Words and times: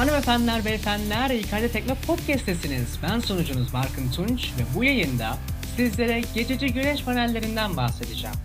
Hanımefendiler, 0.00 0.64
beyefendiler, 0.64 1.30
İKD 1.30 1.72
Tekno 1.72 1.94
Podcast'tesiniz. 1.94 2.98
Ben 3.02 3.18
sunucunuz 3.18 3.72
Barkın 3.72 4.10
Tunç 4.10 4.52
ve 4.58 4.62
bu 4.74 4.84
yayında 4.84 5.38
sizlere 5.76 6.22
geçici 6.34 6.66
güneş 6.66 7.04
panellerinden 7.04 7.76
bahsedeceğim. 7.76 8.36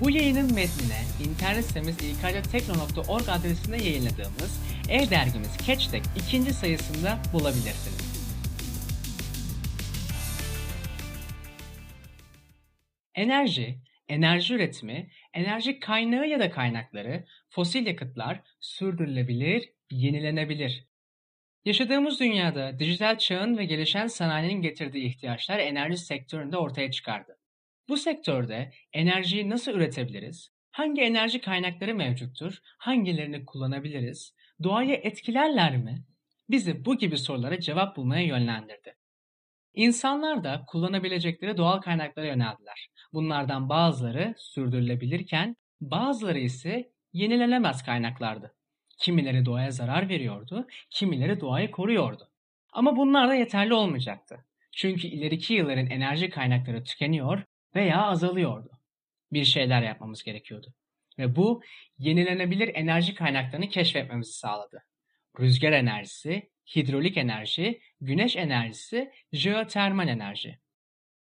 Bu 0.00 0.10
yayının 0.10 0.54
metnine 0.54 1.02
internet 1.28 1.64
sitemiz 1.64 1.96
ikdtekno.org 1.96 3.28
adresinde 3.28 3.76
yayınladığımız 3.76 4.60
e-dergimiz 4.88 5.50
Catchtek 5.66 6.02
ikinci 6.16 6.52
sayısında 6.52 7.18
bulabilirsiniz. 7.32 8.32
Enerji, 13.14 13.78
enerji 14.08 14.54
üretimi, 14.54 15.10
enerji 15.34 15.80
kaynağı 15.80 16.26
ya 16.28 16.40
da 16.40 16.50
kaynakları, 16.50 17.24
fosil 17.50 17.86
yakıtlar 17.86 18.40
sürdürülebilir, 18.60 19.75
yenilenebilir. 19.90 20.86
Yaşadığımız 21.64 22.20
dünyada 22.20 22.78
dijital 22.78 23.18
çağın 23.18 23.58
ve 23.58 23.64
gelişen 23.64 24.06
sanayinin 24.06 24.62
getirdiği 24.62 25.06
ihtiyaçlar 25.06 25.58
enerji 25.58 25.96
sektöründe 25.96 26.56
ortaya 26.56 26.90
çıkardı. 26.90 27.38
Bu 27.88 27.96
sektörde 27.96 28.72
enerjiyi 28.92 29.50
nasıl 29.50 29.72
üretebiliriz? 29.72 30.50
Hangi 30.70 31.02
enerji 31.02 31.40
kaynakları 31.40 31.94
mevcuttur? 31.94 32.58
Hangilerini 32.78 33.44
kullanabiliriz? 33.44 34.34
Doğayı 34.62 34.94
etkilerler 34.94 35.76
mi? 35.76 36.04
Bizi 36.50 36.84
bu 36.84 36.98
gibi 36.98 37.18
sorulara 37.18 37.60
cevap 37.60 37.96
bulmaya 37.96 38.26
yönlendirdi. 38.26 38.94
İnsanlar 39.74 40.44
da 40.44 40.64
kullanabilecekleri 40.66 41.56
doğal 41.56 41.80
kaynaklara 41.80 42.26
yöneldiler. 42.26 42.88
Bunlardan 43.12 43.68
bazıları 43.68 44.34
sürdürülebilirken 44.38 45.56
bazıları 45.80 46.38
ise 46.38 46.92
yenilenemez 47.12 47.82
kaynaklardı. 47.82 48.54
Kimileri 48.96 49.44
doğaya 49.44 49.70
zarar 49.70 50.08
veriyordu, 50.08 50.66
kimileri 50.90 51.40
doğayı 51.40 51.70
koruyordu. 51.70 52.28
Ama 52.72 52.96
bunlar 52.96 53.28
da 53.28 53.34
yeterli 53.34 53.74
olmayacaktı. 53.74 54.44
Çünkü 54.72 55.06
ileriki 55.06 55.54
yılların 55.54 55.86
enerji 55.86 56.30
kaynakları 56.30 56.84
tükeniyor 56.84 57.42
veya 57.74 58.02
azalıyordu. 58.02 58.70
Bir 59.32 59.44
şeyler 59.44 59.82
yapmamız 59.82 60.22
gerekiyordu. 60.22 60.74
Ve 61.18 61.36
bu 61.36 61.62
yenilenebilir 61.98 62.70
enerji 62.74 63.14
kaynaklarını 63.14 63.68
keşfetmemizi 63.68 64.32
sağladı. 64.32 64.82
Rüzgar 65.40 65.72
enerjisi, 65.72 66.50
hidrolik 66.76 67.16
enerji, 67.16 67.80
güneş 68.00 68.36
enerjisi, 68.36 69.12
jeotermal 69.32 70.08
enerji. 70.08 70.58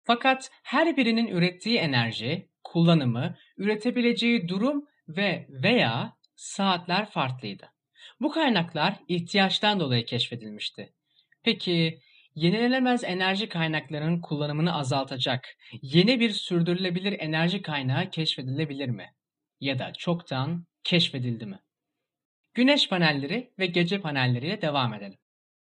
Fakat 0.04 0.52
her 0.64 0.98
birinin 0.98 1.28
ürettiği 1.28 1.78
enerji, 1.78 2.50
kullanımı, 2.64 3.38
üretebileceği 3.58 4.48
durum 4.48 4.86
ve 5.08 5.48
veya 5.50 6.18
saatler 6.44 7.12
farklıydı. 7.12 7.70
Bu 8.22 8.32
kaynaklar 8.32 8.96
ihtiyaçtan 9.08 9.80
dolayı 9.80 10.06
keşfedilmişti. 10.06 10.94
Peki 11.44 12.00
yenilenemez 12.36 13.04
enerji 13.04 13.50
kaynaklarının 13.50 14.22
kullanımını 14.22 14.76
azaltacak 14.76 15.50
yeni 15.82 16.20
bir 16.20 16.30
sürdürülebilir 16.30 17.20
enerji 17.20 17.62
kaynağı 17.62 18.10
keşfedilebilir 18.10 18.90
mi? 18.90 19.10
Ya 19.60 19.80
da 19.80 19.94
çoktan 19.94 20.66
keşfedildi 20.84 21.46
mi? 21.46 21.60
Güneş 22.54 22.90
panelleri 22.90 23.54
ve 23.60 23.66
gece 23.66 24.02
panelleriyle 24.02 24.62
devam 24.62 24.94
edelim. 24.94 25.18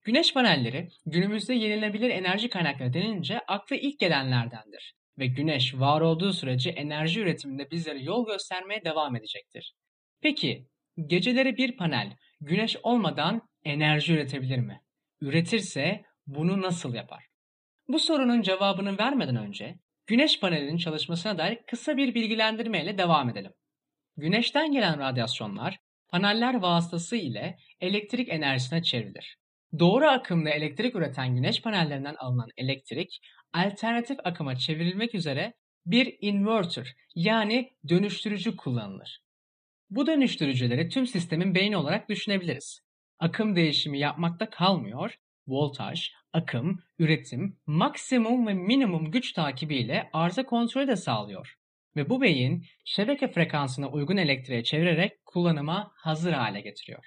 Güneş 0.03 0.33
panelleri 0.33 0.89
günümüzde 1.05 1.53
yenilenebilir 1.53 2.09
enerji 2.09 2.49
kaynakları 2.49 2.93
denince 2.93 3.39
akla 3.39 3.75
ilk 3.75 3.99
gelenlerdendir 3.99 4.93
ve 5.17 5.27
güneş 5.27 5.75
var 5.75 6.01
olduğu 6.01 6.33
sürece 6.33 6.69
enerji 6.69 7.19
üretiminde 7.19 7.71
bizlere 7.71 7.99
yol 7.99 8.27
göstermeye 8.27 8.85
devam 8.85 9.15
edecektir. 9.15 9.73
Peki 10.23 10.67
geceleri 11.07 11.57
bir 11.57 11.77
panel 11.77 12.17
güneş 12.41 12.77
olmadan 12.83 13.49
enerji 13.63 14.13
üretebilir 14.13 14.57
mi? 14.57 14.81
Üretirse 15.21 16.01
bunu 16.27 16.61
nasıl 16.61 16.93
yapar? 16.93 17.25
Bu 17.87 17.99
sorunun 17.99 18.41
cevabını 18.41 18.97
vermeden 18.97 19.35
önce 19.35 19.79
güneş 20.07 20.39
panelinin 20.39 20.77
çalışmasına 20.77 21.37
dair 21.37 21.59
kısa 21.67 21.97
bir 21.97 22.15
bilgilendirme 22.15 22.83
ile 22.83 22.97
devam 22.97 23.29
edelim. 23.29 23.51
Güneşten 24.17 24.71
gelen 24.71 24.99
radyasyonlar 24.99 25.79
paneller 26.09 26.53
vasıtası 26.53 27.15
ile 27.15 27.57
elektrik 27.81 28.29
enerjisine 28.29 28.83
çevrilir. 28.83 29.37
Doğru 29.79 30.07
akımlı 30.07 30.49
elektrik 30.49 30.95
üreten 30.95 31.35
güneş 31.35 31.61
panellerinden 31.61 32.15
alınan 32.15 32.49
elektrik 32.57 33.19
alternatif 33.53 34.17
akıma 34.23 34.55
çevrilmek 34.55 35.15
üzere 35.15 35.53
bir 35.85 36.17
inverter 36.21 36.95
yani 37.15 37.73
dönüştürücü 37.89 38.57
kullanılır. 38.57 39.22
Bu 39.95 40.07
dönüştürücüleri 40.07 40.89
tüm 40.89 41.07
sistemin 41.07 41.55
beyni 41.55 41.77
olarak 41.77 42.09
düşünebiliriz. 42.09 42.81
Akım 43.19 43.55
değişimi 43.55 43.99
yapmakta 43.99 44.49
kalmıyor, 44.49 45.15
voltaj, 45.47 46.11
akım, 46.33 46.79
üretim, 46.99 47.57
maksimum 47.65 48.47
ve 48.47 48.53
minimum 48.53 49.11
güç 49.11 49.33
takibiyle 49.33 50.09
arıza 50.13 50.45
kontrolü 50.45 50.87
de 50.87 50.95
sağlıyor. 50.95 51.55
Ve 51.95 52.09
bu 52.09 52.21
beyin 52.21 52.65
şebeke 52.85 53.31
frekansına 53.31 53.89
uygun 53.89 54.17
elektriğe 54.17 54.63
çevirerek 54.63 55.25
kullanıma 55.25 55.91
hazır 55.95 56.33
hale 56.33 56.61
getiriyor. 56.61 57.05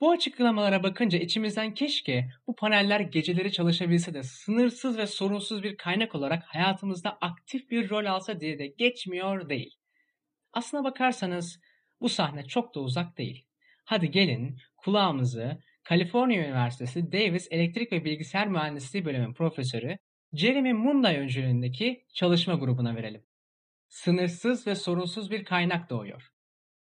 Bu 0.00 0.10
açıklamalara 0.10 0.82
bakınca 0.82 1.18
içimizden 1.18 1.74
keşke 1.74 2.28
bu 2.46 2.56
paneller 2.56 3.00
geceleri 3.00 3.52
çalışabilse 3.52 4.14
de 4.14 4.22
sınırsız 4.22 4.98
ve 4.98 5.06
sorunsuz 5.06 5.62
bir 5.62 5.76
kaynak 5.76 6.14
olarak 6.14 6.42
hayatımızda 6.46 7.18
aktif 7.20 7.70
bir 7.70 7.90
rol 7.90 8.06
alsa 8.06 8.40
diye 8.40 8.58
de 8.58 8.66
geçmiyor 8.66 9.48
değil. 9.48 9.74
Aslına 10.52 10.84
bakarsanız 10.84 11.60
bu 12.00 12.08
sahne 12.08 12.46
çok 12.46 12.74
da 12.74 12.80
uzak 12.80 13.18
değil. 13.18 13.46
Hadi 13.84 14.10
gelin 14.10 14.58
kulağımızı 14.76 15.62
Kaliforniya 15.84 16.44
Üniversitesi 16.44 17.12
Davis 17.12 17.48
Elektrik 17.50 17.92
ve 17.92 18.04
Bilgisayar 18.04 18.48
Mühendisliği 18.48 19.04
Bölümü 19.04 19.34
profesörü 19.34 19.98
Jeremy 20.32 20.72
Munday 20.72 21.16
öncülüğündeki 21.16 22.04
çalışma 22.14 22.54
grubuna 22.54 22.96
verelim. 22.96 23.24
Sınırsız 23.88 24.66
ve 24.66 24.74
sorunsuz 24.74 25.30
bir 25.30 25.44
kaynak 25.44 25.90
doğuyor. 25.90 26.30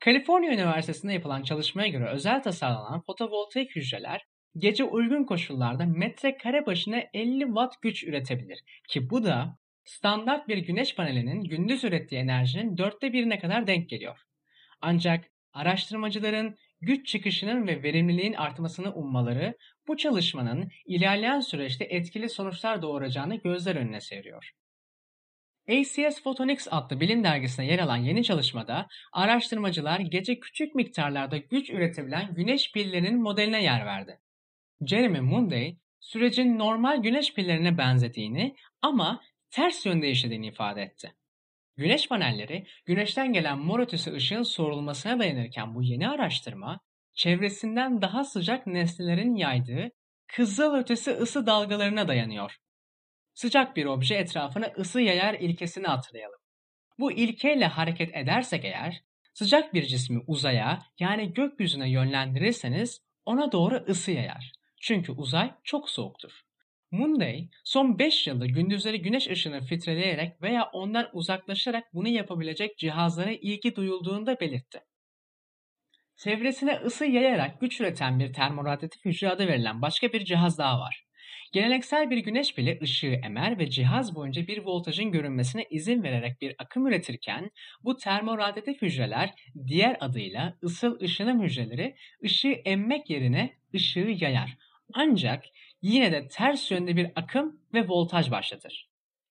Kaliforniya 0.00 0.52
Üniversitesi'nde 0.52 1.12
yapılan 1.12 1.42
çalışmaya 1.42 1.88
göre 1.88 2.08
özel 2.08 2.42
tasarlanan 2.42 3.02
fotovoltaik 3.02 3.76
hücreler 3.76 4.26
gece 4.58 4.84
uygun 4.84 5.24
koşullarda 5.24 5.86
metrekare 5.86 6.66
başına 6.66 7.02
50 7.14 7.40
watt 7.40 7.82
güç 7.82 8.04
üretebilir 8.04 8.58
ki 8.88 9.10
bu 9.10 9.24
da 9.24 9.58
standart 9.84 10.48
bir 10.48 10.58
güneş 10.58 10.94
panelinin 10.94 11.44
gündüz 11.44 11.84
ürettiği 11.84 12.20
enerjinin 12.20 12.78
dörtte 12.78 13.12
birine 13.12 13.38
kadar 13.38 13.66
denk 13.66 13.88
geliyor. 13.88 14.18
Ancak 14.80 15.24
araştırmacıların 15.52 16.56
güç 16.80 17.06
çıkışının 17.06 17.66
ve 17.66 17.82
verimliliğin 17.82 18.32
artmasını 18.32 18.94
ummaları 18.94 19.56
bu 19.88 19.96
çalışmanın 19.96 20.70
ilerleyen 20.84 21.40
süreçte 21.40 21.84
etkili 21.84 22.28
sonuçlar 22.28 22.82
doğuracağını 22.82 23.36
gözler 23.36 23.76
önüne 23.76 24.00
seriyor. 24.00 24.52
ACS 25.68 26.22
Photonics 26.22 26.68
adlı 26.70 27.00
bilim 27.00 27.24
dergisine 27.24 27.66
yer 27.66 27.78
alan 27.78 27.96
yeni 27.96 28.24
çalışmada 28.24 28.86
araştırmacılar 29.12 30.00
gece 30.00 30.40
küçük 30.40 30.74
miktarlarda 30.74 31.36
güç 31.36 31.70
üretebilen 31.70 32.34
güneş 32.34 32.72
pillerinin 32.72 33.22
modeline 33.22 33.62
yer 33.62 33.86
verdi. 33.86 34.20
Jeremy 34.86 35.20
Munday, 35.20 35.76
sürecin 36.00 36.58
normal 36.58 37.02
güneş 37.02 37.34
pillerine 37.34 37.78
benzediğini 37.78 38.56
ama 38.82 39.22
ters 39.50 39.86
yönde 39.86 40.10
işlediğini 40.10 40.46
ifade 40.46 40.82
etti. 40.82 41.14
Güneş 41.76 42.08
panelleri 42.08 42.66
güneşten 42.86 43.32
gelen 43.32 43.58
mor 43.58 43.80
ötesi 43.80 44.12
ışığın 44.12 44.42
sorulmasına 44.42 45.18
dayanırken 45.18 45.74
bu 45.74 45.82
yeni 45.82 46.08
araştırma 46.08 46.80
çevresinden 47.14 48.02
daha 48.02 48.24
sıcak 48.24 48.66
nesnelerin 48.66 49.34
yaydığı 49.34 49.90
kızıl 50.26 50.74
ötesi 50.74 51.10
ısı 51.10 51.46
dalgalarına 51.46 52.08
dayanıyor. 52.08 52.56
Sıcak 53.34 53.76
bir 53.76 53.86
obje 53.86 54.14
etrafına 54.14 54.66
ısı 54.78 55.00
yayar 55.00 55.34
ilkesini 55.34 55.86
hatırlayalım. 55.86 56.38
Bu 56.98 57.12
ilkeyle 57.12 57.66
hareket 57.66 58.16
edersek 58.16 58.64
eğer 58.64 59.02
sıcak 59.34 59.74
bir 59.74 59.86
cismi 59.86 60.22
uzaya 60.26 60.82
yani 60.98 61.34
gökyüzüne 61.34 61.90
yönlendirirseniz 61.90 63.00
ona 63.24 63.52
doğru 63.52 63.84
ısı 63.88 64.10
yayar. 64.10 64.52
Çünkü 64.80 65.12
uzay 65.12 65.54
çok 65.64 65.90
soğuktur. 65.90 66.45
Monday 66.90 67.48
son 67.64 67.98
5 67.98 68.26
yılda 68.26 68.46
gündüzleri 68.46 69.02
güneş 69.02 69.30
ışını 69.30 69.60
filtreleyerek 69.60 70.42
veya 70.42 70.64
ondan 70.72 71.08
uzaklaşarak 71.12 71.84
bunu 71.94 72.08
yapabilecek 72.08 72.78
cihazlara 72.78 73.32
ilgi 73.32 73.76
duyulduğunu 73.76 74.26
belirtti. 74.40 74.80
Çevresine 76.16 76.72
ısı 76.76 77.06
yayarak 77.06 77.60
güç 77.60 77.80
üreten 77.80 78.18
bir 78.18 78.32
termoradyatif 78.32 79.04
hücre 79.04 79.28
adı 79.28 79.46
verilen 79.46 79.82
başka 79.82 80.12
bir 80.12 80.24
cihaz 80.24 80.58
daha 80.58 80.80
var. 80.80 81.06
Geleneksel 81.52 82.10
bir 82.10 82.18
güneş 82.18 82.54
pili 82.54 82.78
ışığı 82.82 83.20
emer 83.24 83.58
ve 83.58 83.70
cihaz 83.70 84.14
boyunca 84.14 84.46
bir 84.46 84.58
voltajın 84.58 85.12
görünmesine 85.12 85.66
izin 85.70 86.02
vererek 86.02 86.40
bir 86.40 86.54
akım 86.58 86.86
üretirken 86.86 87.50
bu 87.84 87.96
termoradyatif 87.96 88.82
hücreler 88.82 89.34
diğer 89.66 89.96
adıyla 90.00 90.58
ısıl 90.62 91.00
ışınım 91.00 91.42
hücreleri 91.42 91.96
ışığı 92.24 92.52
emmek 92.64 93.10
yerine 93.10 93.56
ışığı 93.74 94.16
yayar. 94.20 94.56
Ancak 94.94 95.44
yine 95.86 96.12
de 96.12 96.28
ters 96.28 96.70
yönde 96.70 96.96
bir 96.96 97.10
akım 97.16 97.60
ve 97.74 97.88
voltaj 97.88 98.30
başlatır. 98.30 98.88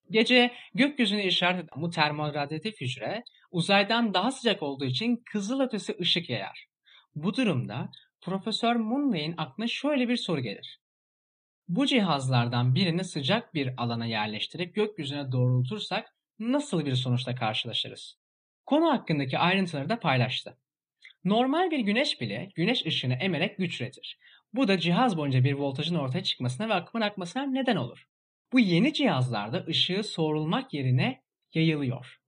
Gece 0.10 0.52
gökyüzünü 0.74 1.22
işaret 1.22 1.64
eden 1.64 1.82
bu 1.82 1.90
termoradyatif 1.90 2.82
hücre 2.82 3.24
uzaydan 3.52 4.14
daha 4.14 4.32
sıcak 4.32 4.64
olduğu 4.64 4.86
için 4.86 5.24
kızıl 5.32 5.60
ötesi 5.60 5.98
ışık 6.02 6.30
yayar. 6.30 6.68
Bu 7.16 7.36
durumda 7.36 7.92
Profesör 8.22 8.76
Munley'in 8.76 9.36
aklına 9.38 9.68
şöyle 9.68 10.10
bir 10.10 10.18
soru 10.18 10.42
gelir. 10.42 10.80
Bu 11.68 11.86
cihazlardan 11.86 12.76
birini 12.76 13.04
sıcak 13.04 13.54
bir 13.54 13.74
alana 13.78 14.06
yerleştirip 14.06 14.76
gökyüzüne 14.76 15.32
doğrultursak 15.32 16.16
nasıl 16.40 16.86
bir 16.86 16.96
sonuçla 16.96 17.36
karşılaşırız? 17.36 18.18
Konu 18.66 18.92
hakkındaki 18.92 19.38
ayrıntıları 19.38 19.90
da 19.90 20.00
paylaştı. 20.00 20.58
Normal 21.24 21.72
bir 21.72 21.80
güneş 21.80 22.22
bile 22.22 22.50
güneş 22.56 22.86
ışığını 22.86 23.14
emerek 23.14 23.58
güç 23.58 23.82
üretir. 23.82 24.18
Bu 24.56 24.68
da 24.68 24.80
cihaz 24.80 25.18
boyunca 25.18 25.44
bir 25.44 25.54
voltajın 25.54 25.96
ortaya 25.96 26.24
çıkmasına 26.24 26.70
ve 26.70 26.74
akımın 26.74 27.06
akmasına 27.06 27.44
neden 27.44 27.76
olur. 27.76 28.08
Bu 28.54 28.60
yeni 28.60 28.94
cihazlarda 28.94 29.66
ışığı 29.68 30.04
soğurulmak 30.04 30.74
yerine 30.74 31.24
yayılıyor. 31.54 32.22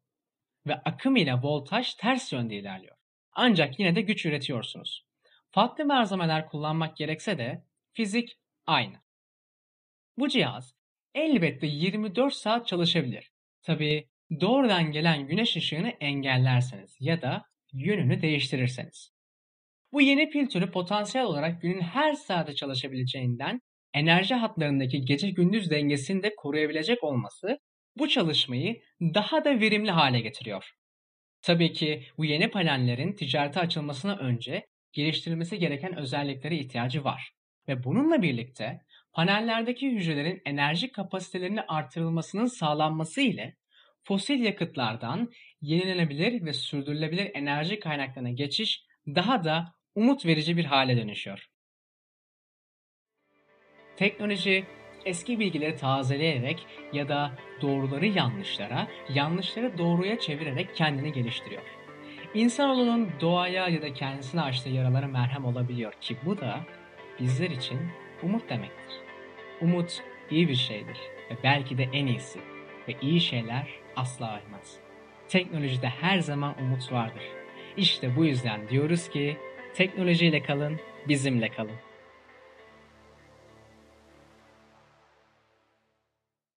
Ve 0.68 0.76
akım 0.76 1.16
ile 1.16 1.34
voltaj 1.34 1.94
ters 1.94 2.34
yönde 2.34 2.56
ilerliyor. 2.56 2.96
Ancak 3.32 3.80
yine 3.80 3.96
de 3.96 4.02
güç 4.02 4.26
üretiyorsunuz. 4.26 5.06
Farklı 5.52 5.86
malzemeler 5.86 6.50
kullanmak 6.50 6.98
gerekse 6.98 7.38
de 7.38 7.64
fizik 7.94 8.38
aynı. 8.66 8.96
Bu 10.18 10.28
cihaz 10.28 10.76
elbette 11.16 11.68
24 11.68 12.34
saat 12.34 12.68
çalışabilir. 12.68 13.32
Tabii 13.62 14.08
doğrudan 14.42 14.92
gelen 14.92 15.28
güneş 15.28 15.56
ışığını 15.56 15.90
engellerseniz 15.90 16.98
ya 17.00 17.22
da 17.22 17.46
yönünü 17.74 18.22
değiştirirseniz. 18.22 19.17
Bu 19.94 20.02
yeni 20.02 20.30
pil 20.30 20.48
türü 20.48 20.72
potansiyel 20.72 21.28
olarak 21.28 21.62
günün 21.62 21.82
her 21.82 22.14
saati 22.14 22.56
çalışabileceğinden 22.56 23.62
enerji 23.94 24.36
hatlarındaki 24.36 25.02
gece 25.02 25.30
gündüz 25.30 25.72
dengesini 25.72 26.24
de 26.24 26.36
koruyabilecek 26.38 27.04
olması 27.04 27.60
bu 27.98 28.08
çalışmayı 28.08 28.82
daha 29.02 29.46
da 29.46 29.60
verimli 29.60 29.92
hale 29.92 30.20
getiriyor. 30.20 30.72
Tabii 31.42 31.74
ki 31.74 32.04
bu 32.18 32.26
yeni 32.26 32.50
panellerin 32.50 33.14
ticarete 33.14 33.60
açılmasına 33.60 34.18
önce 34.18 34.66
geliştirilmesi 34.94 35.60
gereken 35.60 35.98
özelliklere 35.98 36.58
ihtiyacı 36.58 37.04
var. 37.04 37.32
Ve 37.68 37.84
bununla 37.84 38.22
birlikte 38.22 38.82
panellerdeki 39.14 39.92
hücrelerin 39.92 40.42
enerji 40.46 40.92
kapasitelerinin 40.92 41.62
artırılmasının 41.68 42.46
sağlanması 42.46 43.22
ile 43.22 43.56
fosil 44.04 44.40
yakıtlardan 44.40 45.32
yenilenebilir 45.62 46.46
ve 46.46 46.54
sürdürülebilir 46.54 47.32
enerji 47.34 47.80
kaynaklarına 47.80 48.32
geçiş 48.32 48.84
daha 49.08 49.44
da 49.44 49.77
umut 49.98 50.26
verici 50.26 50.58
bir 50.58 50.66
hale 50.66 50.98
dönüşüyor. 50.98 51.48
Teknoloji 53.96 54.66
eski 55.06 55.40
bilgileri 55.40 55.76
tazeleyerek 55.76 56.66
ya 56.94 57.10
da 57.10 57.32
doğruları 57.62 58.06
yanlışlara, 58.06 58.88
yanlışları 59.14 59.78
doğruya 59.78 60.20
çevirerek 60.20 60.76
kendini 60.76 61.14
geliştiriyor. 61.14 61.62
İnsanoğlunun 62.34 63.10
doğaya 63.22 63.68
ya 63.68 63.82
da 63.82 63.94
kendisine 63.94 64.42
açtığı 64.42 64.70
yaralara 64.70 65.08
merhem 65.08 65.46
olabiliyor 65.46 65.94
ki 66.02 66.18
bu 66.26 66.38
da 66.38 66.60
bizler 67.20 67.50
için 67.50 67.80
umut 68.24 68.50
demektir. 68.50 68.96
Umut 69.62 70.04
iyi 70.32 70.48
bir 70.48 70.56
şeydir 70.56 70.98
ve 71.32 71.36
belki 71.44 71.78
de 71.78 71.84
en 71.94 72.06
iyisi 72.06 72.40
ve 72.88 72.96
iyi 73.02 73.22
şeyler 73.22 73.68
asla 73.96 74.28
ölmez. 74.28 74.80
Teknolojide 75.28 75.90
her 75.90 76.20
zaman 76.20 76.56
umut 76.62 76.92
vardır. 76.92 77.24
İşte 77.78 78.16
bu 78.16 78.26
yüzden 78.26 78.70
diyoruz 78.70 79.10
ki 79.10 79.38
teknolojiyle 79.74 80.44
kalın, 80.44 80.80
bizimle 81.08 81.50
kalın. 81.50 81.87